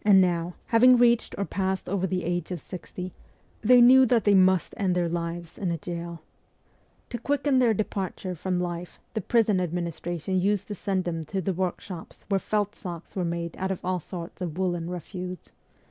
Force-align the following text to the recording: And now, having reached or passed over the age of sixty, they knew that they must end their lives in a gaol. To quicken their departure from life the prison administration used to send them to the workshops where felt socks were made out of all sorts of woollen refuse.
And 0.00 0.22
now, 0.22 0.54
having 0.68 0.96
reached 0.96 1.34
or 1.36 1.44
passed 1.44 1.86
over 1.86 2.06
the 2.06 2.24
age 2.24 2.50
of 2.50 2.62
sixty, 2.62 3.12
they 3.60 3.82
knew 3.82 4.06
that 4.06 4.24
they 4.24 4.32
must 4.32 4.72
end 4.78 4.94
their 4.94 5.06
lives 5.06 5.58
in 5.58 5.70
a 5.70 5.76
gaol. 5.76 6.20
To 7.10 7.18
quicken 7.18 7.58
their 7.58 7.74
departure 7.74 8.34
from 8.34 8.58
life 8.58 8.98
the 9.12 9.20
prison 9.20 9.60
administration 9.60 10.40
used 10.40 10.66
to 10.68 10.74
send 10.74 11.04
them 11.04 11.24
to 11.24 11.42
the 11.42 11.52
workshops 11.52 12.24
where 12.30 12.38
felt 12.40 12.74
socks 12.74 13.14
were 13.14 13.22
made 13.22 13.54
out 13.58 13.70
of 13.70 13.84
all 13.84 14.00
sorts 14.00 14.40
of 14.40 14.56
woollen 14.56 14.88
refuse. 14.88 15.52